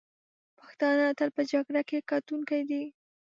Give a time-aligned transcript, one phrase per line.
[0.57, 2.83] پښتانه تل په جګړه کې ګټونکي دي.